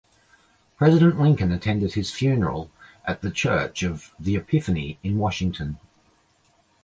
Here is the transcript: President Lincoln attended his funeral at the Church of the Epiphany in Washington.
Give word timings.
President 0.77 1.19
Lincoln 1.21 1.51
attended 1.51 1.93
his 1.93 2.09
funeral 2.09 2.71
at 3.05 3.21
the 3.21 3.29
Church 3.29 3.83
of 3.83 4.15
the 4.19 4.35
Epiphany 4.35 4.97
in 5.03 5.19
Washington. 5.19 5.77